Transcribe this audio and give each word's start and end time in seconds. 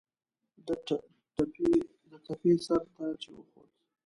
د 2.13 2.15
تپې 2.25 2.51
سر 2.65 2.81
ته 2.95 3.05
چې 3.21 3.29
وخوت. 3.35 3.69